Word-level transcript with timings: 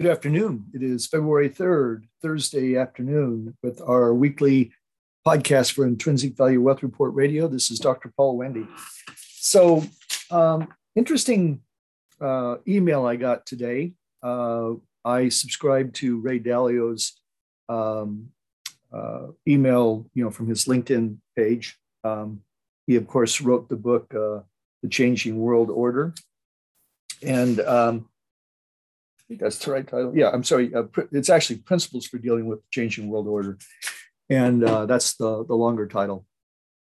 Good 0.00 0.10
afternoon. 0.10 0.64
It 0.72 0.82
is 0.82 1.06
February 1.06 1.50
3rd, 1.50 2.04
Thursday 2.22 2.74
afternoon, 2.74 3.54
with 3.62 3.82
our 3.82 4.14
weekly 4.14 4.72
podcast 5.26 5.72
for 5.72 5.84
Intrinsic 5.84 6.38
Value 6.38 6.62
Wealth 6.62 6.82
Report 6.82 7.12
Radio. 7.12 7.48
This 7.48 7.70
is 7.70 7.78
Dr. 7.78 8.10
Paul 8.16 8.38
Wendy. 8.38 8.66
So, 9.14 9.84
um, 10.30 10.68
interesting 10.96 11.60
uh, 12.18 12.56
email 12.66 13.04
I 13.04 13.16
got 13.16 13.44
today. 13.44 13.92
Uh, 14.22 14.76
I 15.04 15.28
subscribed 15.28 15.96
to 15.96 16.18
Ray 16.18 16.38
Dalio's 16.38 17.20
um, 17.68 18.30
uh, 18.90 19.26
email, 19.46 20.06
you 20.14 20.24
know, 20.24 20.30
from 20.30 20.48
his 20.48 20.64
LinkedIn 20.64 21.18
page. 21.36 21.76
Um, 22.04 22.40
he, 22.86 22.96
of 22.96 23.06
course, 23.06 23.42
wrote 23.42 23.68
the 23.68 23.76
book 23.76 24.14
uh, 24.14 24.44
"The 24.82 24.88
Changing 24.88 25.38
World 25.38 25.68
Order," 25.68 26.14
and 27.22 27.60
um, 27.60 28.09
think 29.30 29.40
that's 29.40 29.58
the 29.64 29.70
right 29.70 29.86
title. 29.86 30.12
Yeah, 30.14 30.30
I'm 30.30 30.42
sorry. 30.42 30.74
Uh, 30.74 30.84
it's 31.12 31.30
actually 31.30 31.60
Principles 31.60 32.04
for 32.04 32.18
Dealing 32.18 32.46
with 32.46 32.68
Changing 32.70 33.08
World 33.08 33.28
Order. 33.28 33.58
And 34.28 34.64
uh, 34.64 34.86
that's 34.86 35.14
the, 35.14 35.44
the 35.44 35.54
longer 35.54 35.86
title. 35.86 36.26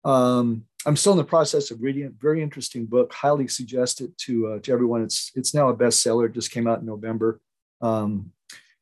Um, 0.06 0.66
I'm 0.86 0.96
still 0.96 1.14
in 1.14 1.18
the 1.18 1.24
process 1.24 1.72
of 1.72 1.82
reading 1.82 2.04
it. 2.04 2.14
Very 2.20 2.44
interesting 2.44 2.86
book. 2.86 3.12
Highly 3.12 3.48
suggest 3.48 4.02
it 4.02 4.16
to, 4.20 4.48
uh, 4.48 4.60
to 4.60 4.72
everyone. 4.72 5.02
It's, 5.02 5.32
it's 5.34 5.56
now 5.56 5.70
a 5.70 5.76
bestseller. 5.76 6.28
It 6.28 6.34
just 6.34 6.52
came 6.52 6.68
out 6.68 6.80
in 6.80 6.86
November. 6.86 7.42
Um, 7.82 8.32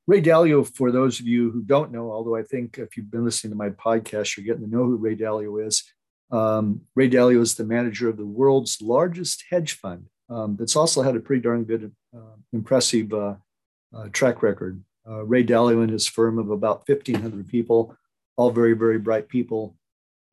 Ray 0.06 0.22
Dalio, 0.22 0.68
for 0.76 0.92
those 0.92 1.22
of 1.22 1.26
you 1.26 1.50
who 1.50 1.62
don't 1.62 1.94
know, 1.94 2.12
although 2.12 2.36
I 2.36 2.44
think 2.44 2.78
if 2.78 2.98
you've 2.98 3.10
been 3.10 3.24
listening 3.24 3.52
to 3.52 3.58
my 3.58 3.70
podcast, 3.70 4.36
you're 4.36 4.46
getting 4.46 4.70
to 4.70 4.76
know 4.76 4.84
who 4.84 4.98
Ray 4.98 5.16
Dalio 5.16 5.66
is. 5.66 5.82
Um, 6.30 6.82
Ray 6.94 7.10
Dalio 7.10 7.42
is 7.42 7.56
the 7.56 7.64
manager 7.64 8.10
of 8.10 8.18
the 8.18 8.26
world's 8.26 8.82
largest 8.82 9.46
hedge 9.50 9.74
fund. 9.74 10.08
Um, 10.30 10.58
that's 10.58 10.76
also 10.76 11.04
had 11.04 11.16
a 11.16 11.22
pretty 11.22 11.42
darn 11.42 11.64
good, 11.64 11.94
uh, 12.16 12.36
impressive 12.52 13.14
uh, 13.14 13.36
uh, 13.96 14.10
track 14.12 14.44
record. 14.44 14.84
Uh, 15.08 15.24
Ray 15.24 15.44
Dalio 15.44 15.82
and 15.82 15.92
his 15.92 16.08
firm 16.08 16.40
of 16.40 16.50
about 16.50 16.88
1,500 16.88 17.48
people, 17.48 17.96
all 18.38 18.52
very, 18.52 18.74
very 18.74 18.98
bright 18.98 19.28
people 19.28 19.76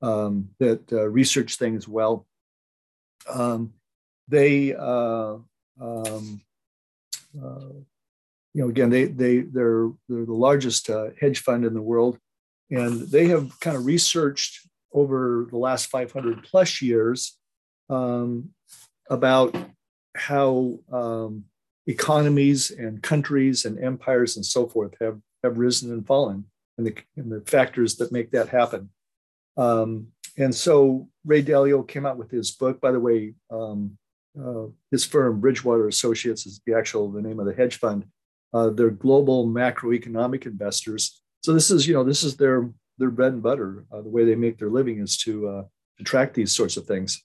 um, 0.00 0.50
that 0.58 0.92
uh, 0.92 1.08
research 1.08 1.56
things 1.56 1.86
well. 1.86 2.26
Um, 3.28 3.74
they, 4.28 4.74
uh, 4.74 5.36
um, 5.80 6.40
uh, 7.40 7.72
you 8.54 8.62
know, 8.62 8.68
again, 8.68 8.90
they 8.90 9.04
they 9.04 9.38
they're 9.40 9.90
they're 10.08 10.26
the 10.26 10.34
largest 10.34 10.90
uh, 10.90 11.10
hedge 11.20 11.40
fund 11.40 11.64
in 11.64 11.72
the 11.72 11.80
world, 11.80 12.18
and 12.70 13.08
they 13.10 13.26
have 13.28 13.58
kind 13.60 13.76
of 13.76 13.86
researched 13.86 14.68
over 14.92 15.46
the 15.50 15.56
last 15.56 15.86
500 15.86 16.42
plus 16.42 16.82
years 16.82 17.38
um, 17.88 18.50
about 19.08 19.56
how 20.14 20.78
um, 20.92 21.44
economies 21.86 22.70
and 22.70 23.02
countries 23.02 23.64
and 23.64 23.82
empires 23.82 24.36
and 24.36 24.46
so 24.46 24.66
forth 24.66 24.94
have, 25.00 25.18
have 25.42 25.58
risen 25.58 25.92
and 25.92 26.06
fallen 26.06 26.44
and 26.78 26.86
the, 26.86 26.94
and 27.16 27.30
the 27.30 27.40
factors 27.42 27.96
that 27.96 28.12
make 28.12 28.30
that 28.30 28.48
happen. 28.48 28.90
Um, 29.56 30.08
and 30.38 30.54
so 30.54 31.08
Ray 31.24 31.42
Dalio 31.42 31.86
came 31.86 32.06
out 32.06 32.16
with 32.16 32.30
his 32.30 32.50
book. 32.52 32.80
By 32.80 32.92
the 32.92 33.00
way, 33.00 33.34
um, 33.50 33.98
uh, 34.40 34.66
his 34.90 35.04
firm, 35.04 35.40
Bridgewater 35.40 35.88
Associates, 35.88 36.46
is 36.46 36.60
the 36.66 36.74
actual 36.74 37.10
the 37.10 37.20
name 37.20 37.38
of 37.38 37.46
the 37.46 37.54
hedge 37.54 37.78
fund. 37.78 38.06
Uh, 38.54 38.70
they're 38.70 38.90
global 38.90 39.46
macroeconomic 39.46 40.46
investors. 40.46 41.20
So 41.42 41.52
this 41.52 41.70
is, 41.70 41.86
you 41.86 41.94
know, 41.94 42.04
this 42.04 42.22
is 42.22 42.36
their 42.36 42.70
their 42.98 43.10
bread 43.10 43.32
and 43.32 43.42
butter. 43.42 43.84
Uh, 43.92 44.02
the 44.02 44.08
way 44.08 44.24
they 44.24 44.34
make 44.34 44.58
their 44.58 44.70
living 44.70 45.00
is 45.00 45.16
to 45.18 45.48
uh, 45.48 45.64
to 45.98 46.04
track 46.04 46.32
these 46.32 46.52
sorts 46.52 46.76
of 46.76 46.86
things. 46.86 47.22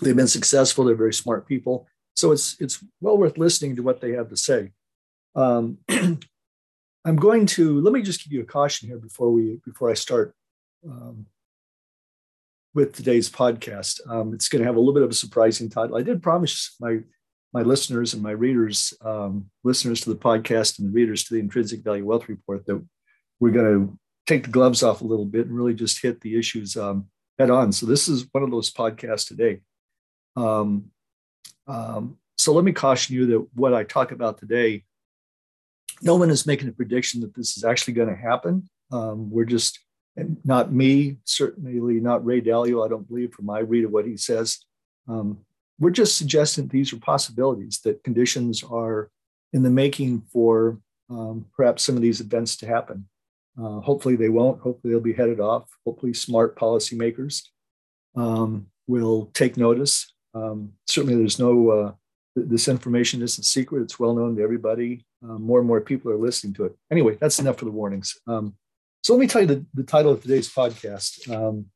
They've 0.00 0.16
been 0.16 0.28
successful. 0.28 0.84
They're 0.84 0.94
very 0.94 1.14
smart 1.14 1.46
people. 1.46 1.86
So 2.18 2.32
it's 2.32 2.56
it's 2.58 2.82
well 3.00 3.16
worth 3.16 3.38
listening 3.38 3.76
to 3.76 3.84
what 3.84 4.00
they 4.00 4.10
have 4.10 4.28
to 4.30 4.36
say. 4.36 4.72
Um, 5.36 5.78
I'm 7.04 7.14
going 7.14 7.46
to 7.46 7.80
let 7.80 7.92
me 7.92 8.02
just 8.02 8.24
give 8.24 8.32
you 8.32 8.40
a 8.40 8.44
caution 8.44 8.88
here 8.88 8.98
before 8.98 9.30
we 9.30 9.60
before 9.64 9.88
I 9.88 9.94
start 9.94 10.34
um, 10.84 11.26
with 12.74 12.96
today's 12.96 13.30
podcast. 13.30 14.00
Um, 14.10 14.34
it's 14.34 14.48
going 14.48 14.58
to 14.62 14.66
have 14.66 14.74
a 14.74 14.80
little 14.80 14.94
bit 14.94 15.04
of 15.04 15.10
a 15.10 15.14
surprising 15.14 15.70
title. 15.70 15.96
I 15.96 16.02
did 16.02 16.20
promise 16.20 16.74
my 16.80 16.98
my 17.52 17.62
listeners 17.62 18.14
and 18.14 18.22
my 18.22 18.32
readers, 18.32 18.92
um, 19.04 19.48
listeners 19.62 20.00
to 20.00 20.10
the 20.10 20.16
podcast 20.16 20.80
and 20.80 20.88
the 20.88 20.92
readers 20.92 21.22
to 21.22 21.34
the 21.34 21.40
Intrinsic 21.40 21.84
Value 21.84 22.04
Wealth 22.04 22.28
Report, 22.28 22.66
that 22.66 22.84
we're 23.38 23.52
going 23.52 23.86
to 23.86 23.98
take 24.26 24.42
the 24.42 24.50
gloves 24.50 24.82
off 24.82 25.02
a 25.02 25.06
little 25.06 25.24
bit 25.24 25.46
and 25.46 25.56
really 25.56 25.72
just 25.72 26.02
hit 26.02 26.20
the 26.20 26.36
issues 26.36 26.76
um, 26.76 27.06
head 27.38 27.48
on. 27.48 27.70
So 27.70 27.86
this 27.86 28.08
is 28.08 28.26
one 28.32 28.42
of 28.42 28.50
those 28.50 28.72
podcasts 28.72 29.28
today. 29.28 29.60
Um, 30.36 30.90
um, 31.68 32.16
so 32.36 32.52
let 32.52 32.64
me 32.64 32.72
caution 32.72 33.14
you 33.14 33.26
that 33.26 33.46
what 33.54 33.74
I 33.74 33.84
talk 33.84 34.10
about 34.10 34.38
today, 34.38 34.84
no 36.00 36.16
one 36.16 36.30
is 36.30 36.46
making 36.46 36.68
a 36.68 36.72
prediction 36.72 37.20
that 37.20 37.34
this 37.34 37.56
is 37.56 37.64
actually 37.64 37.94
going 37.94 38.08
to 38.08 38.16
happen. 38.16 38.68
Um, 38.90 39.30
we're 39.30 39.44
just 39.44 39.78
not 40.44 40.72
me, 40.72 41.18
certainly 41.24 42.00
not 42.00 42.24
Ray 42.24 42.40
Dalio. 42.40 42.84
I 42.84 42.88
don't 42.88 43.06
believe 43.06 43.32
from 43.32 43.46
my 43.46 43.60
read 43.60 43.84
of 43.84 43.90
what 43.90 44.06
he 44.06 44.16
says. 44.16 44.58
Um, 45.08 45.38
we're 45.78 45.90
just 45.90 46.16
suggesting 46.16 46.68
these 46.68 46.92
are 46.92 46.98
possibilities 46.98 47.80
that 47.84 48.02
conditions 48.02 48.64
are 48.64 49.10
in 49.52 49.62
the 49.62 49.70
making 49.70 50.22
for 50.32 50.78
um, 51.10 51.46
perhaps 51.56 51.82
some 51.82 51.96
of 51.96 52.02
these 52.02 52.20
events 52.20 52.56
to 52.56 52.66
happen. 52.66 53.08
Uh, 53.58 53.80
hopefully 53.80 54.16
they 54.16 54.28
won't. 54.28 54.60
Hopefully 54.60 54.92
they'll 54.92 55.00
be 55.00 55.12
headed 55.12 55.40
off. 55.40 55.68
Hopefully 55.84 56.14
smart 56.14 56.56
policymakers 56.56 57.42
um, 58.16 58.66
will 58.86 59.30
take 59.34 59.56
notice 59.56 60.12
um, 60.34 60.72
certainly, 60.86 61.16
there's 61.16 61.38
no, 61.38 61.70
uh, 61.70 61.92
this 62.36 62.68
information 62.68 63.22
isn't 63.22 63.44
secret. 63.44 63.82
It's 63.82 63.98
well 63.98 64.14
known 64.14 64.36
to 64.36 64.42
everybody. 64.42 65.04
Uh, 65.22 65.38
more 65.38 65.58
and 65.58 65.66
more 65.66 65.80
people 65.80 66.10
are 66.12 66.16
listening 66.16 66.54
to 66.54 66.64
it. 66.64 66.76
Anyway, 66.90 67.16
that's 67.20 67.38
enough 67.38 67.58
for 67.58 67.64
the 67.64 67.70
warnings. 67.70 68.16
Um, 68.26 68.54
so 69.02 69.14
let 69.14 69.20
me 69.20 69.26
tell 69.26 69.42
you 69.42 69.48
the, 69.48 69.66
the 69.74 69.82
title 69.82 70.12
of 70.12 70.22
today's 70.22 70.52
podcast. 70.52 71.30
Um, 71.34 71.66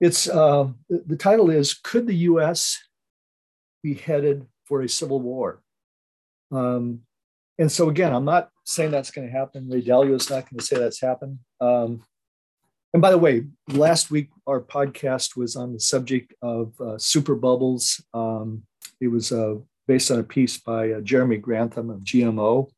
it's 0.00 0.28
uh, 0.28 0.68
the, 0.88 1.02
the 1.06 1.16
title 1.16 1.50
is 1.50 1.74
Could 1.74 2.06
the 2.06 2.14
U.S. 2.14 2.78
be 3.82 3.94
headed 3.94 4.46
for 4.64 4.82
a 4.82 4.88
civil 4.88 5.20
war? 5.20 5.62
Um, 6.52 7.00
and 7.58 7.72
so 7.72 7.88
again, 7.88 8.14
I'm 8.14 8.24
not 8.24 8.50
saying 8.64 8.90
that's 8.90 9.10
going 9.10 9.26
to 9.26 9.32
happen. 9.32 9.68
Ray 9.68 9.82
Dalio 9.82 10.14
is 10.14 10.28
not 10.28 10.48
going 10.48 10.58
to 10.58 10.64
say 10.64 10.78
that's 10.78 11.00
happened. 11.00 11.38
Um, 11.60 12.02
and 12.96 13.02
by 13.02 13.10
the 13.10 13.18
way, 13.18 13.44
last 13.68 14.10
week 14.10 14.30
our 14.46 14.58
podcast 14.58 15.36
was 15.36 15.54
on 15.54 15.74
the 15.74 15.78
subject 15.78 16.32
of 16.40 16.72
uh, 16.80 16.96
super 16.96 17.34
bubbles. 17.34 18.02
Um, 18.14 18.62
it 19.02 19.08
was 19.08 19.32
uh, 19.32 19.56
based 19.86 20.10
on 20.10 20.18
a 20.18 20.22
piece 20.22 20.56
by 20.56 20.92
uh, 20.92 21.02
Jeremy 21.02 21.36
Grantham 21.36 21.90
of 21.90 22.00
GMO. 22.00 22.70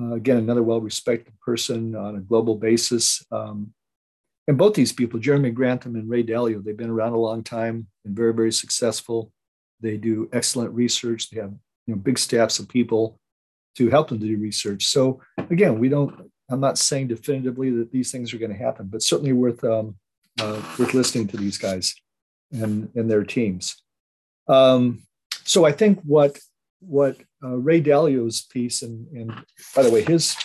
Uh, 0.00 0.12
again, 0.12 0.36
another 0.36 0.62
well 0.62 0.80
respected 0.80 1.34
person 1.40 1.96
on 1.96 2.14
a 2.14 2.20
global 2.20 2.54
basis. 2.54 3.26
Um, 3.32 3.74
and 4.46 4.56
both 4.56 4.74
these 4.74 4.92
people, 4.92 5.18
Jeremy 5.18 5.50
Grantham 5.50 5.96
and 5.96 6.08
Ray 6.08 6.22
Dalio, 6.22 6.62
they've 6.62 6.76
been 6.76 6.88
around 6.88 7.14
a 7.14 7.18
long 7.18 7.42
time 7.42 7.88
and 8.04 8.14
very, 8.14 8.34
very 8.34 8.52
successful. 8.52 9.32
They 9.80 9.96
do 9.96 10.28
excellent 10.32 10.72
research. 10.74 11.28
They 11.30 11.40
have 11.40 11.52
you 11.88 11.96
know, 11.96 12.00
big 12.00 12.20
staffs 12.20 12.60
of 12.60 12.68
people 12.68 13.18
to 13.78 13.90
help 13.90 14.10
them 14.10 14.20
to 14.20 14.26
do 14.26 14.38
research. 14.38 14.86
So 14.86 15.20
again, 15.50 15.80
we 15.80 15.88
don't 15.88 16.30
I'm 16.48 16.60
not 16.60 16.78
saying 16.78 17.08
definitively 17.08 17.70
that 17.70 17.90
these 17.90 18.12
things 18.12 18.32
are 18.32 18.38
going 18.38 18.52
to 18.52 18.56
happen, 18.56 18.86
but 18.86 19.02
certainly 19.02 19.32
worth 19.32 19.62
um, 19.64 19.96
uh, 20.40 20.62
worth 20.78 20.94
listening 20.94 21.26
to 21.28 21.36
these 21.36 21.58
guys 21.58 21.94
and 22.52 22.90
and 22.94 23.10
their 23.10 23.24
teams. 23.24 23.82
Um, 24.48 25.02
so 25.44 25.64
I 25.64 25.72
think 25.72 26.00
what 26.02 26.38
what 26.80 27.16
uh, 27.42 27.56
Ray 27.56 27.80
Dalio's 27.80 28.42
piece 28.42 28.82
and 28.82 29.06
and 29.08 29.32
by 29.74 29.82
the 29.82 29.90
way 29.90 30.02
his 30.02 30.36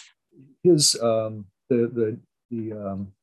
his 0.64 0.96
um, 1.02 1.46
the 1.70 1.88
the 1.94 2.20
the 2.50 2.74
um, 2.74 3.14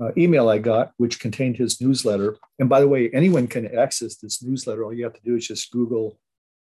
uh, 0.00 0.10
email 0.16 0.48
I 0.48 0.58
got, 0.58 0.92
which 0.98 1.20
contained 1.20 1.56
his 1.56 1.80
newsletter. 1.80 2.36
And 2.58 2.68
by 2.68 2.80
the 2.80 2.88
way, 2.88 3.10
anyone 3.12 3.46
can 3.46 3.76
access 3.76 4.16
this 4.16 4.42
newsletter. 4.42 4.84
All 4.84 4.92
you 4.92 5.04
have 5.04 5.14
to 5.14 5.22
do 5.24 5.36
is 5.36 5.46
just 5.46 5.70
Google, 5.70 6.18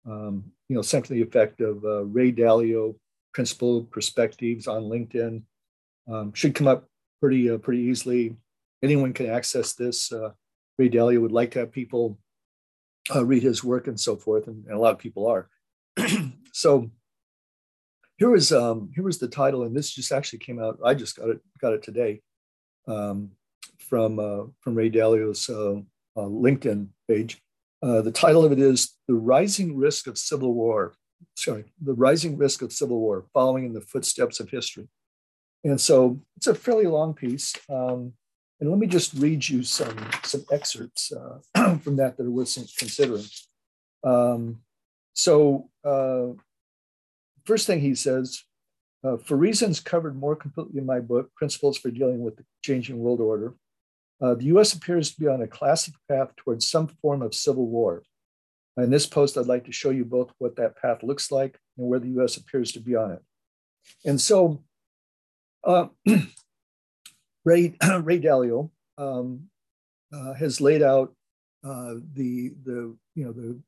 um, 0.06 0.52
you 0.68 0.76
know, 0.76 0.82
something 0.82 1.16
the 1.16 1.24
effect 1.24 1.62
of 1.62 1.84
uh, 1.84 2.06
Ray 2.06 2.32
Dalio 2.32 2.96
principled 3.40 3.90
perspectives 3.90 4.68
on 4.68 4.84
LinkedIn. 4.84 5.42
Um, 6.12 6.34
should 6.34 6.54
come 6.54 6.68
up 6.68 6.90
pretty 7.22 7.50
uh, 7.50 7.58
pretty 7.58 7.84
easily. 7.84 8.36
Anyone 8.84 9.14
can 9.14 9.30
access 9.30 9.76
this. 9.76 10.12
Uh, 10.12 10.32
Ray 10.78 10.90
Dalio 10.90 11.22
would 11.22 11.32
like 11.32 11.52
to 11.52 11.60
have 11.60 11.72
people 11.72 12.20
uh, 13.16 13.24
read 13.24 13.42
his 13.42 13.64
work 13.64 13.88
and 13.88 13.98
so 13.98 14.18
forth, 14.18 14.48
and, 14.48 14.66
and 14.66 14.76
a 14.76 14.78
lot 14.78 14.92
of 14.92 15.00
people 15.00 15.26
are. 15.26 15.48
so 16.52 16.92
here 18.18 18.30
was 18.30 18.52
um, 18.52 18.92
here 18.94 19.06
was 19.06 19.20
the 19.20 19.30
title, 19.30 19.64
and 19.64 19.74
this 19.74 19.90
just 19.90 20.12
actually 20.12 20.40
came 20.40 20.62
out. 20.62 20.78
I 20.84 20.94
just 20.94 21.16
got 21.16 21.30
it 21.30 21.40
got 21.62 21.72
it 21.72 21.82
today 21.82 22.22
um, 22.90 23.32
from 23.78 24.20
uh, 24.20 24.48
from 24.60 24.76
Ray 24.76 24.90
Dalio's 24.90 25.48
uh, 25.50 25.78
uh, 26.20 26.28
LinkedIn 26.28 26.90
page. 27.08 27.42
the 27.82 28.12
title 28.12 28.44
of 28.44 28.52
it 28.52 28.60
is 28.60 28.98
"The 29.08 29.16
Rising 29.16 29.78
Risk 29.78 30.08
of 30.08 30.18
Civil 30.18 30.54
War: 30.54 30.94
sorry, 31.44 31.66
the 31.82 31.94
rising 31.94 32.38
risk 32.38 32.62
of 32.62 32.72
civil 32.72 33.00
war, 33.00 33.26
following 33.34 33.66
in 33.66 33.74
the 33.74 33.82
footsteps 33.82 34.40
of 34.40 34.50
history. 34.50 34.88
And 35.64 35.80
so 35.80 36.20
it's 36.38 36.48
a 36.48 36.56
fairly 36.56 36.86
long 36.86 37.14
piece. 37.14 37.54
Um, 37.70 38.14
and 38.60 38.70
let 38.70 38.80
me 38.80 38.88
just 38.88 39.14
read 39.14 39.48
you 39.48 39.64
some, 39.64 39.96
some 40.24 40.46
excerpts 40.52 41.12
uh, 41.12 41.78
from 41.84 41.96
that 41.96 42.18
that 42.18 42.26
are 42.26 42.32
worth 42.32 42.56
considering. 42.78 43.26
Um, 44.04 44.60
so, 45.14 45.70
uh, 45.84 46.28
first 47.46 47.68
thing 47.68 47.80
he 47.80 47.96
says, 47.96 48.44
uh, 49.04 49.18
for 49.18 49.38
reasons 49.38 49.80
covered 49.80 50.18
more 50.18 50.36
completely 50.36 50.80
in 50.80 50.86
my 50.86 51.00
book, 51.00 51.34
Principles 51.36 51.78
for 51.78 51.90
Dealing 51.90 52.22
with 52.22 52.36
the 52.36 52.44
Changing 52.64 53.00
World 53.00 53.22
Order, 53.22 53.56
uh, 54.22 54.36
the 54.36 54.46
US 54.46 54.74
appears 54.74 55.12
to 55.12 55.20
be 55.20 55.28
on 55.28 55.42
a 55.42 55.48
classic 55.48 55.94
path 56.10 56.36
towards 56.36 56.70
some 56.70 56.88
form 57.02 57.22
of 57.22 57.34
civil 57.34 57.68
war. 57.68 58.04
In 58.84 58.90
this 58.90 59.06
post, 59.06 59.38
I'd 59.38 59.48
like 59.48 59.66
to 59.66 59.72
show 59.72 59.90
you 59.90 60.06
both 60.06 60.32
what 60.38 60.56
that 60.56 60.78
path 60.78 61.04
looks 61.04 61.32
like 61.32 61.58
and 61.78 61.88
where 61.88 62.00
the 62.00 62.10
US 62.22 62.38
appears 62.38 62.72
to 62.74 62.80
be 62.80 62.96
on 62.96 63.12
it. 63.12 63.22
And 64.06 64.20
so, 64.20 64.64
uh, 65.64 65.88
Ray, 67.46 67.76
Ray 68.02 68.20
Dalio 68.20 68.70
um, 68.98 69.50
uh, 70.14 70.34
has 70.34 70.62
laid 70.62 70.82
out 70.82 71.14
uh, 71.64 71.96
the, 72.14 72.54
the, 72.64 72.96
you 73.16 73.26
know, 73.26 73.32
the 73.32 73.60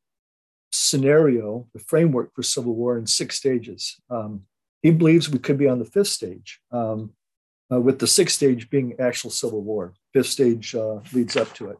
scenario, 0.72 1.68
the 1.74 1.80
framework 1.80 2.34
for 2.34 2.44
civil 2.44 2.74
war 2.74 2.98
in 2.98 3.06
six 3.06 3.36
stages. 3.36 4.00
Um, 4.10 4.44
he 4.82 4.92
believes 4.92 5.30
we 5.30 5.40
could 5.40 5.58
be 5.58 5.68
on 5.68 5.80
the 5.80 5.86
fifth 5.86 6.08
stage, 6.08 6.60
um, 6.72 7.12
uh, 7.72 7.80
with 7.80 8.00
the 8.00 8.08
sixth 8.08 8.36
stage 8.36 8.70
being 8.70 8.96
actual 9.00 9.30
civil 9.30 9.62
war. 9.62 9.94
Fifth 10.14 10.28
stage 10.28 10.74
uh, 10.76 11.00
leads 11.14 11.36
up 11.36 11.54
to 11.56 11.70
it, 11.70 11.78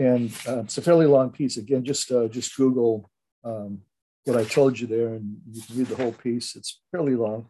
and 0.00 0.32
uh, 0.48 0.60
it's 0.60 0.78
a 0.78 0.82
fairly 0.82 1.06
long 1.06 1.30
piece. 1.30 1.58
Again, 1.58 1.84
just 1.84 2.10
uh, 2.10 2.26
just 2.28 2.56
Google 2.56 3.10
um, 3.44 3.82
what 4.24 4.36
I 4.36 4.44
told 4.44 4.80
you 4.80 4.86
there, 4.86 5.14
and 5.14 5.36
you 5.52 5.62
can 5.62 5.76
read 5.76 5.86
the 5.88 5.96
whole 5.96 6.12
piece. 6.12 6.56
It's 6.56 6.80
fairly 6.90 7.14
long, 7.14 7.48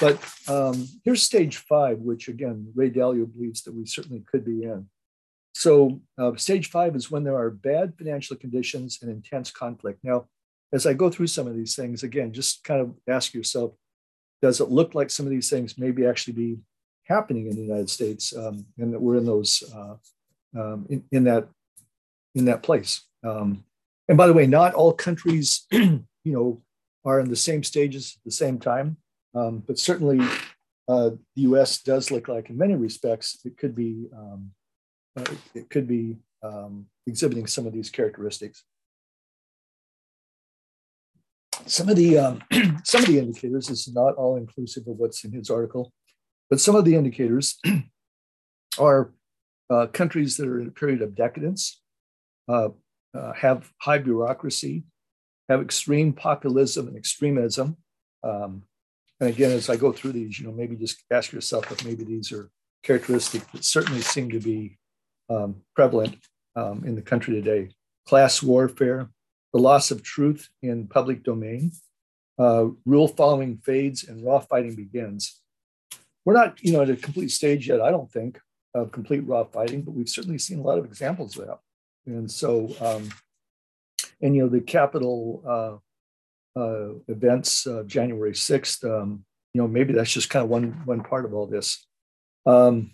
but 0.00 0.18
um, 0.48 0.88
here's 1.04 1.22
stage 1.22 1.58
five, 1.58 1.98
which 1.98 2.28
again 2.28 2.72
Ray 2.74 2.90
Dalio 2.90 3.32
believes 3.32 3.62
that 3.62 3.74
we 3.74 3.86
certainly 3.86 4.24
could 4.30 4.44
be 4.44 4.64
in. 4.64 4.88
So 5.54 6.00
uh, 6.18 6.34
stage 6.34 6.68
five 6.68 6.96
is 6.96 7.12
when 7.12 7.22
there 7.22 7.38
are 7.38 7.50
bad 7.50 7.94
financial 7.96 8.36
conditions 8.36 8.98
and 9.00 9.10
intense 9.10 9.52
conflict. 9.52 10.00
Now, 10.02 10.26
as 10.72 10.84
I 10.84 10.94
go 10.94 11.10
through 11.10 11.28
some 11.28 11.46
of 11.46 11.54
these 11.54 11.76
things, 11.76 12.02
again, 12.02 12.32
just 12.32 12.64
kind 12.64 12.80
of 12.80 12.92
ask 13.08 13.32
yourself, 13.32 13.72
does 14.42 14.60
it 14.60 14.68
look 14.68 14.96
like 14.96 15.10
some 15.10 15.26
of 15.26 15.30
these 15.30 15.48
things 15.48 15.78
maybe 15.78 16.04
actually 16.04 16.32
be 16.32 16.58
happening 17.04 17.46
in 17.46 17.54
the 17.54 17.62
United 17.62 17.88
States, 17.88 18.36
um, 18.36 18.66
and 18.78 18.92
that 18.92 19.00
we're 19.00 19.16
in 19.16 19.26
those 19.26 19.62
uh, 19.72 19.94
um, 20.58 20.86
in, 20.90 21.04
in, 21.12 21.24
that 21.24 21.48
in 22.34 22.46
that 22.46 22.62
place? 22.62 23.02
Um, 23.24 23.64
and 24.08 24.18
by 24.18 24.26
the 24.26 24.32
way, 24.32 24.46
not 24.46 24.74
all 24.74 24.92
countries, 24.92 25.66
you 25.72 26.04
know, 26.24 26.62
are 27.04 27.20
in 27.20 27.28
the 27.28 27.36
same 27.36 27.62
stages 27.62 28.16
at 28.16 28.24
the 28.24 28.30
same 28.30 28.58
time, 28.58 28.96
um, 29.34 29.62
but 29.66 29.78
certainly 29.78 30.20
uh, 30.88 31.10
the 31.34 31.42
U.S. 31.42 31.82
does 31.82 32.10
look 32.10 32.28
like, 32.28 32.50
in 32.50 32.58
many 32.58 32.74
respects, 32.74 33.38
it 33.44 33.56
could 33.56 33.74
be 33.74 34.06
um, 34.16 34.50
uh, 35.16 35.24
it 35.54 35.70
could 35.70 35.86
be 35.86 36.16
um, 36.42 36.86
exhibiting 37.06 37.46
some 37.46 37.66
of 37.66 37.72
these 37.72 37.90
characteristics. 37.90 38.64
Some 41.66 41.88
of 41.88 41.96
the 41.96 42.18
um, 42.18 42.42
some 42.84 43.02
of 43.02 43.08
the 43.08 43.18
indicators 43.18 43.70
is 43.70 43.88
not 43.92 44.14
all 44.16 44.36
inclusive 44.36 44.86
of 44.86 44.96
what's 44.96 45.24
in 45.24 45.32
his 45.32 45.50
article, 45.50 45.92
but 46.50 46.60
some 46.60 46.74
of 46.74 46.84
the 46.84 46.94
indicators 46.94 47.58
are 48.78 49.12
uh, 49.70 49.86
countries 49.86 50.36
that 50.36 50.48
are 50.48 50.60
in 50.60 50.68
a 50.68 50.72
period 50.72 51.00
of 51.00 51.14
decadence, 51.14 51.80
uh, 52.48 52.68
uh, 53.14 53.32
have 53.32 53.70
high 53.80 53.98
bureaucracy, 53.98 54.84
have 55.48 55.60
extreme 55.60 56.12
populism 56.12 56.88
and 56.88 56.96
extremism. 56.96 57.76
Um, 58.22 58.64
and 59.20 59.30
again, 59.30 59.52
as 59.52 59.70
I 59.70 59.76
go 59.76 59.92
through 59.92 60.12
these, 60.12 60.38
you 60.38 60.46
know, 60.46 60.52
maybe 60.52 60.76
just 60.76 61.02
ask 61.10 61.32
yourself 61.32 61.70
if 61.70 61.84
maybe 61.84 62.04
these 62.04 62.32
are 62.32 62.50
characteristics 62.82 63.46
that 63.52 63.64
certainly 63.64 64.00
seem 64.00 64.30
to 64.30 64.40
be 64.40 64.78
um, 65.30 65.56
prevalent 65.74 66.16
um, 66.56 66.84
in 66.84 66.94
the 66.94 67.02
country 67.02 67.34
today 67.34 67.70
class 68.06 68.42
warfare, 68.42 69.08
the 69.52 69.58
loss 69.58 69.90
of 69.90 70.02
truth 70.02 70.50
in 70.62 70.86
public 70.86 71.22
domain, 71.22 71.72
uh, 72.38 72.66
rule 72.84 73.08
following 73.08 73.56
fades, 73.58 74.04
and 74.04 74.24
raw 74.24 74.40
fighting 74.40 74.74
begins. 74.74 75.40
We're 76.24 76.34
not, 76.34 76.62
you 76.62 76.72
know, 76.72 76.82
at 76.82 76.90
a 76.90 76.96
complete 76.96 77.30
stage 77.30 77.68
yet, 77.68 77.80
I 77.80 77.90
don't 77.90 78.10
think, 78.10 78.38
of 78.74 78.92
complete 78.92 79.26
raw 79.26 79.44
fighting, 79.44 79.82
but 79.82 79.92
we've 79.92 80.08
certainly 80.08 80.38
seen 80.38 80.58
a 80.58 80.62
lot 80.62 80.78
of 80.78 80.84
examples 80.84 81.38
of 81.38 81.46
that. 81.46 81.58
And 82.06 82.30
so, 82.30 82.74
um, 82.80 83.10
and 84.20 84.34
you 84.34 84.42
know, 84.42 84.48
the 84.48 84.60
Capitol 84.60 85.42
uh, 86.56 86.60
uh, 86.60 86.94
events, 87.08 87.66
uh, 87.66 87.82
January 87.86 88.32
6th, 88.32 88.84
um, 88.84 89.24
you 89.52 89.60
know, 89.60 89.68
maybe 89.68 89.92
that's 89.92 90.12
just 90.12 90.30
kind 90.30 90.42
of 90.42 90.50
one, 90.50 90.82
one 90.84 91.02
part 91.02 91.24
of 91.24 91.34
all 91.34 91.46
this. 91.46 91.86
Um, 92.46 92.92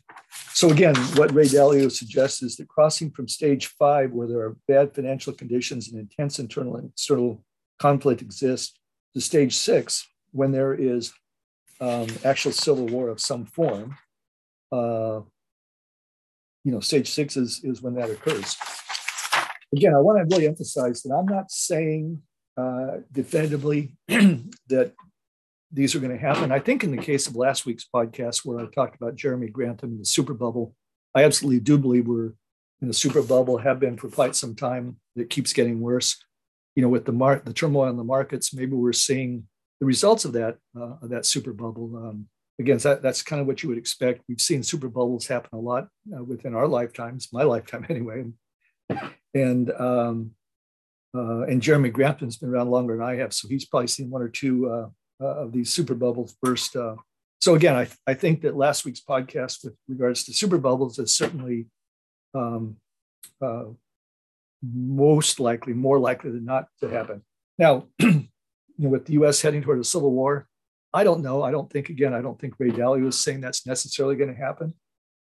so 0.53 0.71
again, 0.71 0.95
what 1.17 1.35
Ray 1.35 1.47
Dalio 1.47 1.91
suggests 1.91 2.43
is 2.43 2.57
that 2.57 2.69
crossing 2.69 3.11
from 3.11 3.27
stage 3.27 3.67
five, 3.67 4.12
where 4.12 4.29
there 4.29 4.41
are 4.41 4.57
bad 4.69 4.95
financial 4.95 5.33
conditions 5.33 5.89
and 5.89 5.99
intense 5.99 6.39
internal 6.39 6.77
and 6.77 6.91
external 6.91 7.45
conflict 7.79 8.23
exists, 8.23 8.79
to 9.15 9.21
stage 9.21 9.57
six, 9.57 10.07
when 10.33 10.53
there 10.53 10.75
is 10.75 11.12
um, 11.81 12.07
actual 12.25 12.53
civil 12.53 12.87
war 12.87 13.09
of 13.09 13.21
some 13.21 13.45
form, 13.45 13.97
uh, 14.71 15.21
you 16.62 16.71
know, 16.71 16.81
stage 16.81 17.11
six 17.11 17.37
is, 17.37 17.61
is 17.65 17.83
when 17.83 17.95
that 17.95 18.11
occurs. 18.11 18.57
Again, 19.73 19.95
I 19.95 19.99
want 19.99 20.19
to 20.19 20.35
really 20.35 20.49
emphasize 20.49 21.03
that 21.03 21.15
I'm 21.15 21.27
not 21.27 21.51
saying 21.51 22.23
uh, 22.57 22.99
definitively 23.13 23.93
that 24.09 24.93
these 25.73 25.95
are 25.95 26.01
going 26.01 26.17
to 26.17 26.19
happen. 26.19 26.51
I 26.51 26.59
think 26.59 26.83
in 26.83 26.91
the 26.91 27.03
case 27.03 27.27
of 27.27 27.37
last 27.37 27.65
week's 27.65 27.87
podcast, 27.95 28.45
where 28.45 28.61
I 28.61 28.67
talked 28.67 28.97
about 28.97 29.15
Jeremy 29.15 29.49
Grantham 29.49 29.91
and 29.91 30.01
the 30.01 30.05
super 30.05 30.35
bubble, 30.35 30.75
I 31.15 31.25
absolutely 31.25 31.61
do 31.61 31.79
believe 31.79 32.07
we're 32.07 32.33
in 32.83 32.89
a 32.89 32.95
super 32.95 33.23
bubble, 33.23 33.59
have 33.59 33.79
been 33.79 33.97
for 33.97 34.09
quite 34.09 34.35
some 34.35 34.55
time. 34.55 34.97
It 35.15 35.31
keeps 35.31 35.53
getting 35.53 35.81
worse. 35.81 36.17
You 36.75 36.83
know, 36.83 36.89
with 36.89 37.05
the 37.05 37.13
mar- 37.13 37.43
the 37.45 37.53
turmoil 37.53 37.89
in 37.89 37.97
the 37.97 38.05
markets, 38.05 38.55
maybe 38.55 38.73
we're 38.73 38.93
seeing 38.93 39.47
the 39.81 39.87
results 39.87 40.25
of 40.25 40.33
that 40.33 40.57
uh, 40.77 40.97
of 41.03 41.11
that 41.11 41.27
super 41.27 41.53
bubble. 41.53 41.97
Um, 41.97 42.29
again, 42.59 42.79
that, 42.79 43.03
that's 43.03 43.23
kind 43.23 43.41
of 43.41 43.47
what 43.47 43.63
you 43.63 43.69
would 43.69 43.79
expect. 43.79 44.23
We've 44.29 44.41
seen 44.41 44.63
super 44.63 44.89
bubbles 44.89 45.27
happen 45.27 45.51
a 45.53 45.61
lot 45.61 45.89
uh, 46.17 46.23
within 46.23 46.55
our 46.55 46.69
lifetimes, 46.69 47.29
my 47.33 47.43
lifetime 47.43 47.87
anyway. 47.91 48.25
And 49.35 49.71
um, 49.73 50.33
uh, 51.15 51.43
and 51.43 51.63
Jeremy 51.63 51.91
Grantham's 51.91 52.37
been 52.37 52.51
around 52.51 52.71
longer 52.71 52.97
than 52.97 53.05
I 53.05 53.17
have, 53.17 53.33
so 53.33 53.49
he's 53.49 53.65
probably 53.65 53.89
seen 53.89 54.11
one 54.11 54.23
or 54.23 54.29
two 54.29 54.71
uh, 54.71 54.89
uh, 55.23 55.43
of 55.43 55.53
these 55.53 55.73
super 55.73 55.95
bubbles 55.95 56.37
burst. 56.43 56.77
Uh, 56.77 56.97
so 57.41 57.55
again, 57.55 57.75
I, 57.75 57.89
I 58.07 58.15
think 58.15 58.43
that 58.43 58.57
last 58.57 58.85
week's 58.85 59.01
podcast 59.01 59.65
with 59.65 59.75
regards 59.89 60.25
to 60.25 60.35
super 60.35 60.59
bubbles 60.59 60.99
is 60.99 61.17
certainly 61.17 61.67
um, 62.35 62.77
most 64.63 65.41
likely, 65.41 65.73
more 65.73 65.99
likely 65.99 66.31
than 66.31 66.45
not 66.45 66.67
to 66.81 66.89
happen. 66.89 67.23
Now, 67.59 67.87
you 67.99 68.29
know, 68.79 68.89
with 68.89 69.07
the 69.07 69.15
U.S. 69.15 69.41
heading 69.41 69.63
toward 69.63 69.81
a 69.81 69.85
civil 69.85 70.12
war, 70.12 70.47
I 70.93 71.05
don't 71.05 71.23
know. 71.23 71.43
I 71.43 71.50
don't 71.50 71.71
think 71.71 71.88
again. 71.88 72.14
I 72.14 72.21
don't 72.21 72.38
think 72.41 72.55
Ray 72.59 72.71
Dalio 72.71 73.09
is 73.09 73.23
saying 73.23 73.41
that's 73.41 73.67
necessarily 73.67 74.17
going 74.17 74.35
to 74.35 74.41
happen. 74.41 74.75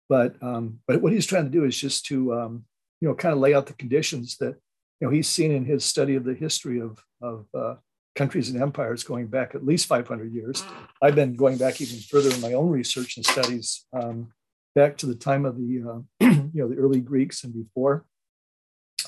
But 0.08 0.41
um, 0.41 0.79
but 0.88 1.01
what 1.01 1.13
he's 1.13 1.27
trying 1.27 1.46
to 1.46 1.51
do 1.51 1.65
is 1.65 1.77
just 1.77 2.05
to 2.08 2.34
um, 2.34 2.65
you 3.01 3.08
know 3.08 3.15
kind 3.15 3.34
of 3.34 3.39
lay 3.39 3.53
out 3.53 3.65
the 3.65 3.74
conditions 3.74 4.38
that 4.38 4.56
you 5.00 5.08
know 5.08 5.10
he's 5.10 5.27
seen 5.27 5.51
in 5.51 5.65
his 5.65 5.84
study 5.86 6.15
of 6.15 6.24
the 6.24 6.34
history 6.34 6.79
of 6.79 7.03
of 7.22 7.46
uh, 7.53 7.75
countries 8.15 8.50
and 8.50 8.62
empires 8.62 9.03
going 9.03 9.27
back 9.27 9.56
at 9.56 9.65
least 9.65 9.86
500 9.88 10.34
years. 10.34 10.63
I've 11.01 11.15
been 11.15 11.36
going 11.36 11.58
back 11.58 11.79
even 11.79 12.00
further 12.00 12.34
in 12.34 12.41
my 12.41 12.53
own 12.53 12.70
research 12.70 13.15
and 13.15 13.25
studies, 13.25 13.86
um, 13.94 14.34
back 14.75 14.98
to 14.98 15.06
the 15.06 15.15
time 15.15 15.46
of 15.46 15.58
the 15.58 15.84
uh, 15.89 16.25
you 16.53 16.62
know 16.62 16.68
the 16.68 16.77
early 16.77 17.00
Greeks 17.00 17.44
and 17.44 17.53
before, 17.53 18.06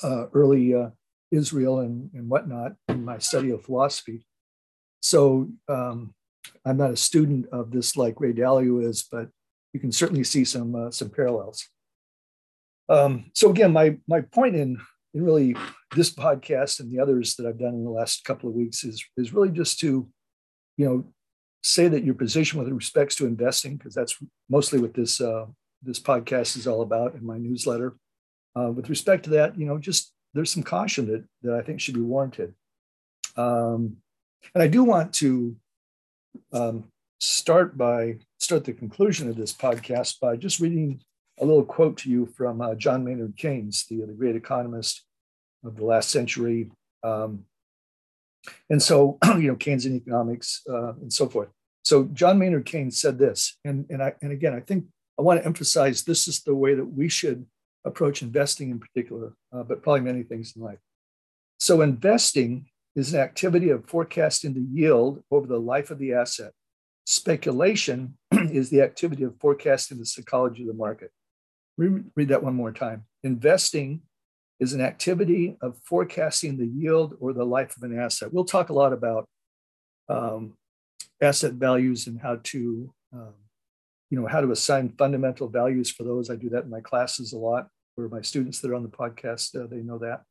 uh, 0.04 0.28
early 0.34 0.74
uh, 0.74 0.90
Israel 1.32 1.80
and, 1.80 2.10
and 2.14 2.30
whatnot 2.30 2.76
in 2.90 3.04
my 3.04 3.18
study 3.18 3.52
of 3.52 3.64
philosophy. 3.64 4.26
So 5.02 5.50
um, 5.68 6.14
I'm 6.66 6.78
not 6.78 6.92
a 6.92 6.98
student 6.98 7.48
of 7.52 7.72
this 7.72 7.98
like 7.98 8.20
Ray 8.20 8.34
Dalio 8.34 8.84
is, 8.84 9.08
but 9.12 9.30
you 9.74 9.80
can 9.80 9.92
certainly 9.92 10.24
see 10.24 10.46
some 10.46 10.76
uh, 10.76 10.92
some 10.92 11.10
parallels. 11.10 11.68
Um, 12.92 13.32
so 13.34 13.50
again, 13.50 13.72
my 13.72 13.98
my 14.08 14.22
point 14.22 14.56
in 14.56 14.78
and 15.14 15.26
really 15.26 15.56
this 15.96 16.14
podcast 16.14 16.80
and 16.80 16.92
the 16.92 17.00
others 17.00 17.36
that 17.36 17.46
I've 17.46 17.60
done 17.60 17.74
in 17.74 17.84
the 17.84 17.90
last 17.90 18.24
couple 18.24 18.50
of 18.50 18.56
weeks 18.56 18.84
is 18.84 19.04
is 19.18 19.34
really 19.34 19.50
just 19.50 19.80
to, 19.80 20.08
you 20.78 20.86
know, 20.86 21.06
say 21.64 21.88
that 21.88 22.04
your 22.04 22.16
position 22.16 22.60
with 22.60 22.70
respects 22.70 23.16
to 23.16 23.26
investing, 23.26 23.78
because 23.78 23.94
that's 23.94 24.18
mostly 24.50 24.80
what 24.80 24.94
this 24.94 25.22
uh, 25.22 25.46
this 25.82 26.00
podcast 26.00 26.58
is 26.58 26.68
all 26.68 26.82
about 26.82 27.16
in 27.16 27.26
my 27.26 27.38
newsletter. 27.38 27.96
Uh, 28.58 28.72
with 28.72 28.90
respect 28.90 29.24
to 29.24 29.30
that, 29.32 29.58
you 29.58 29.66
know, 29.66 29.78
just 29.78 30.14
there's 30.34 30.52
some 30.52 30.64
caution 30.64 31.08
that 31.08 31.24
that 31.44 31.56
I 31.56 31.62
think 31.62 31.80
should 31.80 31.96
be 31.96 32.02
warranted. 32.02 32.54
Um, 33.38 33.98
and 34.54 34.64
I 34.64 34.68
do 34.68 34.84
want 34.84 35.14
to 35.16 35.56
um, 36.52 36.86
start 37.20 37.78
by 37.78 38.18
start 38.40 38.66
the 38.66 38.74
conclusion 38.74 39.30
of 39.30 39.38
this 39.38 39.54
podcast 39.54 40.20
by 40.20 40.36
just 40.36 40.60
reading 40.60 41.02
a 41.42 41.46
little 41.46 41.66
quote 41.66 41.98
to 41.98 42.10
you 42.10 42.28
from 42.38 42.62
uh, 42.62 42.76
John 42.76 43.04
Maynard 43.04 43.36
Keynes, 43.36 43.86
the, 43.90 43.98
the 44.06 44.14
great 44.14 44.36
economist 44.36 45.04
of 45.66 45.76
the 45.76 45.86
last 45.86 46.10
century. 46.10 46.70
Um, 47.04 47.46
and 48.70 48.82
so, 48.82 49.18
you 49.26 49.48
know, 49.48 49.56
Keynesian 49.56 49.96
economics 49.96 50.62
uh, 50.70 50.94
and 50.94 51.12
so 51.12 51.28
forth. 51.28 51.50
So 51.84 52.06
John 52.14 52.38
Maynard 52.38 52.66
Keynes 52.66 53.02
said 53.02 53.18
this, 53.18 53.58
and, 53.66 53.86
and, 53.90 54.04
I, 54.04 54.14
and 54.22 54.32
again, 54.32 54.54
I 54.54 54.60
think 54.60 54.86
I 55.20 55.24
want 55.24 55.40
to 55.40 55.46
emphasize 55.46 56.04
this 56.04 56.28
is 56.28 56.42
the 56.42 56.56
way 56.56 56.76
that 56.76 56.86
we 56.86 57.10
should 57.10 57.46
approach 57.86 58.22
investing 58.22 58.70
in 58.70 58.80
particular, 58.80 59.34
uh, 59.52 59.64
but 59.64 59.82
probably 59.82 60.02
many 60.02 60.24
things 60.24 60.54
in 60.56 60.62
life. 60.62 60.78
So 61.60 61.82
investing 61.82 62.68
is 62.96 63.14
an 63.14 63.20
activity 63.20 63.70
of 63.70 63.88
forecasting 63.88 64.54
the 64.54 64.66
yield 64.72 65.24
over 65.32 65.48
the 65.48 65.60
life 65.60 65.90
of 65.90 65.98
the 65.98 66.14
asset. 66.14 66.52
Speculation 67.06 68.18
is 68.32 68.70
the 68.70 68.82
activity 68.82 69.24
of 69.24 69.40
forecasting 69.40 69.98
the 69.98 70.06
psychology 70.06 70.64
of 70.64 70.68
the 70.68 70.74
market. 70.74 71.12
Read 71.78 72.30
that 72.30 72.44
one 72.44 72.56
more 72.56 72.72
time. 72.72 73.06
Investing 73.24 74.02
is 74.60 74.74
an 74.74 74.82
activity 74.82 75.58
of 75.62 75.78
forecasting 75.84 76.58
the 76.58 76.68
yield 76.68 77.18
or 77.20 77.34
the 77.34 77.46
life 77.46 77.76
of 77.76 77.84
an 77.84 77.98
asset. 77.98 78.32
We'll 78.32 78.46
talk 78.46 78.70
a 78.70 78.74
lot 78.74 78.94
about 78.94 79.28
um, 80.08 80.54
asset 81.22 81.54
values 81.54 82.08
and 82.08 82.20
how 82.20 82.40
to, 82.44 82.94
um, 83.14 83.34
you 84.10 84.20
know, 84.20 84.28
how 84.28 84.42
to 84.42 84.52
assign 84.52 84.94
fundamental 84.98 85.48
values 85.48 85.90
for 85.90 86.04
those. 86.04 86.30
I 86.30 86.36
do 86.36 86.50
that 86.50 86.66
in 86.66 86.70
my 86.70 86.82
classes 86.82 87.34
a 87.34 87.38
lot. 87.38 87.68
For 87.96 88.08
my 88.08 88.22
students 88.22 88.60
that 88.60 88.72
are 88.72 88.76
on 88.76 88.84
the 88.84 88.90
podcast, 88.90 89.60
uh, 89.60 89.68
they 89.68 89.82
know 89.82 89.98
that. 89.98 90.22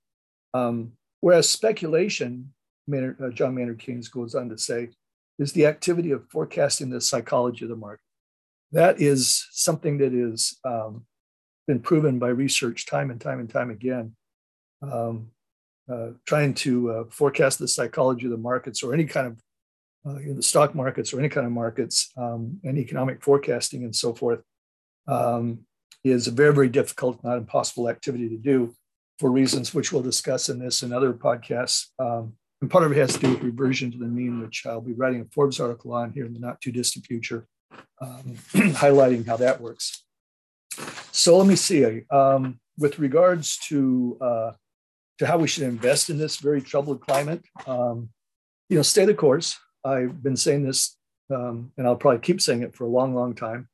Um, 0.55 0.93
whereas 1.21 1.49
speculation, 1.49 2.53
Maynard, 2.87 3.21
uh, 3.23 3.31
John 3.31 3.55
Maynard 3.55 3.79
Keynes 3.79 4.09
goes 4.09 4.35
on 4.35 4.49
to 4.49 4.57
say, 4.57 4.91
is 5.39 5.53
the 5.53 5.67
activity 5.67 6.11
of 6.11 6.29
forecasting 6.31 6.91
the 6.91 7.01
psychology 7.01 7.65
of 7.65 7.71
the 7.71 7.77
market. 7.77 8.05
That 8.73 9.01
is 9.01 9.47
something 9.51 9.99
that 9.99 10.15
is 10.15 10.59
um, 10.65 11.05
been 11.67 11.81
proven 11.81 12.19
by 12.19 12.29
research 12.29 12.87
time 12.87 13.11
and 13.11 13.21
time 13.21 13.41
and 13.41 13.51
time 13.51 13.71
again. 13.71 14.15
Um, 14.83 15.31
uh, 15.91 16.11
trying 16.25 16.55
to 16.55 16.91
uh, 16.91 17.05
forecast 17.11 17.59
the 17.59 17.67
psychology 17.67 18.27
of 18.27 18.31
the 18.31 18.37
markets 18.37 18.83
or 18.83 18.95
any 18.95 19.05
kind 19.05 19.27
of 19.27 19.43
uh, 20.07 20.19
the 20.35 20.43
stock 20.43 20.75
markets 20.75 21.13
or 21.13 21.19
any 21.19 21.29
kind 21.29 21.47
of 21.47 21.53
markets 21.53 22.11
um, 22.17 22.59
and 22.65 22.79
economic 22.79 23.23
forecasting 23.23 23.83
and 23.85 23.95
so 23.95 24.15
forth 24.15 24.41
um, 25.09 25.61
is 26.05 26.27
a 26.27 26.31
very, 26.31 26.55
very 26.55 26.69
difficult, 26.69 27.23
not 27.25 27.37
impossible 27.37 27.89
activity 27.89 28.29
to 28.29 28.37
do 28.37 28.75
for 29.19 29.31
reasons 29.31 29.75
which 29.75 29.93
we'll 29.93 30.03
discuss 30.03 30.49
in 30.49 30.59
this 30.59 30.83
and 30.83 30.95
other 30.95 31.13
podcasts. 31.13 31.87
Um, 31.99 32.35
and 32.63 32.71
part 32.71 32.85
of 32.85 32.93
it 32.93 32.99
has 32.99 33.15
to 33.15 33.19
do 33.19 33.31
with 33.31 33.43
reversion 33.43 33.91
to 33.93 33.99
the 33.99 34.07
mean, 34.07 34.41
which 34.41 34.65
I'll 34.67 34.81
be 34.81 34.93
writing 34.93 35.21
a 35.21 35.25
Forbes 35.33 35.61
article 35.61 35.93
on 35.93 36.13
here 36.13 36.25
in 36.25 36.33
the 36.33 36.41
not 36.41 36.61
too 36.61 36.73
distant 36.73 37.07
future, 37.07 37.47
um, 38.01 38.37
highlighting 38.53 39.27
how 39.27 39.37
that 39.39 39.61
works. 39.61 40.05
So 41.13 41.37
let 41.37 41.47
me 41.47 41.57
see. 41.57 42.03
Um, 42.11 42.61
with 42.79 42.99
regards 42.99 43.59
to 43.69 44.17
uh, 44.21 44.53
to 45.19 45.27
how 45.27 45.39
we 45.39 45.49
should 45.49 45.65
invest 45.65 46.09
in 46.09 46.19
this 46.19 46.39
very 46.39 46.63
troubled 46.63 47.01
climate, 47.03 47.45
um, 47.67 48.09
you 48.69 48.77
know, 48.77 48.83
stay 48.83 49.05
the 49.05 49.15
course. 49.15 49.59
I've 49.85 50.23
been 50.23 50.37
saying 50.37 50.65
this, 50.65 50.97
um, 51.35 51.73
and 51.77 51.87
I'll 51.87 51.97
probably 51.97 52.21
keep 52.21 52.41
saying 52.41 52.63
it 52.63 52.75
for 52.75 52.85
a 52.85 52.89
long, 52.89 53.15
long 53.15 53.35
time. 53.35 53.69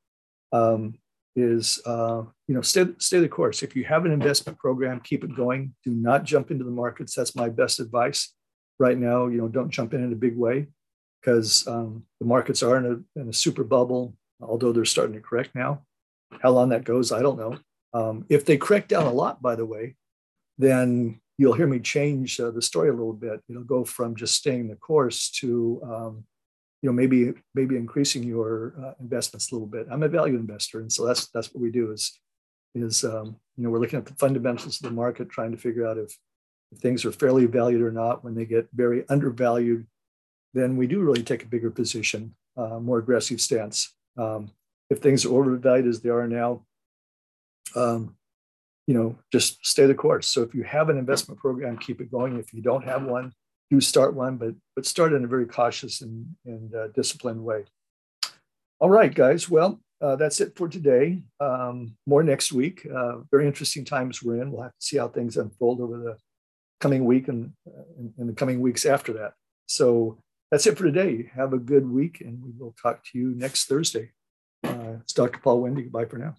Um, 0.53 0.99
is 1.37 1.83
uh, 1.85 2.23
you 2.49 2.55
know 2.55 2.63
stay 2.63 2.87
stay 2.99 3.21
the 3.21 3.29
course. 3.29 3.63
If 3.63 3.77
you 3.77 3.85
have 3.85 4.07
an 4.07 4.13
investment 4.13 4.59
program, 4.59 5.01
keep 5.01 5.23
it 5.23 5.37
going. 5.37 5.75
Do 5.85 5.91
not 5.91 6.25
jump 6.25 6.51
into 6.51 6.65
the 6.65 6.71
markets. 6.71 7.15
That's 7.15 7.37
my 7.37 7.49
best 7.51 7.79
advice 7.79 8.33
right 8.79 8.97
now. 8.97 9.27
You 9.27 9.39
know, 9.39 9.49
don't 9.49 9.71
jump 9.71 9.93
in 9.93 10.03
in 10.03 10.13
a 10.13 10.17
big 10.17 10.37
way 10.37 10.69
because 11.21 11.67
um, 11.69 12.05
the 12.21 12.27
markets 12.27 12.63
are 12.63 12.79
in 12.79 12.87
a, 12.87 13.21
in 13.21 13.29
a 13.29 13.33
super 13.33 13.65
bubble. 13.65 14.15
Although 14.41 14.73
they're 14.73 14.85
starting 14.85 15.15
to 15.15 15.21
correct 15.21 15.55
now. 15.55 15.83
How 16.41 16.51
long 16.51 16.71
that 16.71 16.85
goes, 16.85 17.13
I 17.13 17.23
don't 17.23 17.39
know. 17.39 17.59
Um, 17.95 18.27
if 18.29 18.45
they 18.45 18.57
crack 18.57 18.89
down 18.89 19.07
a 19.07 19.13
lot, 19.13 19.41
by 19.41 19.57
the 19.57 19.65
way, 19.65 19.97
then 20.59 21.21
you'll 21.39 21.55
hear 21.55 21.67
me 21.67 21.79
change 21.79 22.41
uh, 22.41 22.51
the 22.51 22.63
story 22.63 22.89
a 22.89 22.93
little 22.93 23.13
bit. 23.13 23.41
It'll 23.49 23.63
go 23.63 23.85
from 23.85 24.17
just 24.17 24.35
staying 24.35 24.69
the 24.69 24.77
course 24.77 25.31
to 25.41 25.81
um, 25.85 26.25
you 26.83 26.89
know 26.89 26.93
maybe 26.93 27.33
maybe 27.55 27.77
increasing 27.77 28.23
your 28.23 28.75
uh, 28.83 28.93
investments 29.01 29.51
a 29.51 29.55
little 29.55 29.67
bit. 29.67 29.87
I'm 29.91 30.03
a 30.03 30.09
value 30.09 30.37
investor, 30.37 30.81
and 30.81 30.93
so 30.93 31.07
that's 31.07 31.29
that's 31.29 31.53
what 31.55 31.63
we 31.63 31.71
do 31.71 31.93
is 31.93 32.19
is 32.75 33.05
um, 33.05 33.37
you 33.57 33.65
know 33.65 33.71
we're 33.71 33.81
looking 33.81 33.99
at 33.99 34.07
the 34.07 34.15
fundamentals 34.15 34.81
of 34.81 34.89
the 34.89 34.95
market, 34.95 35.31
trying 35.31 35.53
to 35.53 35.59
figure 35.59 35.87
out 35.87 35.99
if, 35.99 36.17
if 36.73 36.79
things 36.79 37.05
are 37.05 37.13
fairly 37.13 37.47
valued 37.47 37.83
or 37.83 37.93
not. 37.93 38.25
When 38.25 38.35
they 38.35 38.45
get 38.45 38.69
very 38.75 39.09
undervalued, 39.09 39.87
then 40.55 40.77
we 40.77 40.87
do 40.87 41.01
really 41.01 41.23
take 41.23 41.43
a 41.43 41.49
bigger 41.49 41.71
position, 41.71 42.35
uh, 42.57 42.79
more 42.79 42.99
aggressive 42.99 43.41
stance. 43.41 43.95
Um, 44.17 44.51
if 44.91 44.99
things 44.99 45.25
are 45.25 45.35
overvalued 45.35 45.87
as 45.87 46.01
they 46.01 46.11
are 46.11 46.29
now, 46.29 46.65
um, 47.75 48.17
you 48.87 48.95
know, 48.95 49.17
just 49.33 49.65
stay 49.67 49.87
the 49.87 49.95
course. 49.95 50.29
So 50.29 50.43
if 50.43 50.55
you 50.55 50.63
have 50.63 50.89
an 50.89 50.99
investment 50.99 51.41
program, 51.41 51.77
keep 51.77 52.01
it 52.01 52.11
going. 52.11 52.39
If 52.39 52.53
you 52.55 52.63
don't 52.63 52.85
have 52.85 53.03
one, 53.03 53.33
do 53.71 53.81
start 53.81 54.15
one, 54.15 54.37
but 54.37 54.55
but 54.77 54.87
start 54.87 55.13
in 55.13 55.25
a 55.25 55.29
very 55.29 55.47
cautious 55.47 56.03
and, 56.03 56.27
and 56.45 56.75
uh, 56.75 56.89
disciplined 56.89 57.43
way. 57.45 57.65
All 58.79 58.91
right, 58.91 59.13
guys. 59.13 59.49
Well, 59.49 59.81
uh, 60.01 60.17
that's 60.17 60.41
it 60.41 60.55
for 60.57 60.69
today. 60.69 61.23
Um, 61.41 61.97
more 62.07 62.23
next 62.23 62.53
week. 62.53 62.87
Uh, 62.87 63.19
very 63.31 63.47
interesting 63.47 63.85
times 63.85 64.23
we're 64.23 64.41
in. 64.41 64.53
We'll 64.53 64.63
have 64.63 64.73
to 64.79 64.87
see 64.87 64.99
how 64.99 65.09
things 65.09 65.37
unfold 65.37 65.81
over 65.81 65.99
the 65.99 66.17
coming 66.81 67.07
week 67.07 67.29
and 67.29 67.53
in, 67.99 68.13
in 68.19 68.27
the 68.27 68.35
coming 68.35 68.61
weeks 68.61 68.85
after 68.85 69.15
that. 69.15 69.33
So 69.67 70.19
that's 70.51 70.67
it 70.67 70.79
for 70.79 70.85
today. 70.85 71.31
Have 71.35 71.53
a 71.53 71.59
good 71.59 71.89
week, 71.89 72.21
and 72.21 72.41
we 72.43 72.51
will 72.57 72.75
talk 72.81 73.03
to 73.07 73.19
you 73.19 73.35
next 73.35 73.65
Thursday. 73.65 74.13
Uh, 74.67 74.99
it's 75.01 75.13
Dr. 75.13 75.39
Paul 75.41 75.63
Wendy. 75.63 75.89
Bye 75.89 76.07
for 76.07 76.19
now. 76.19 76.35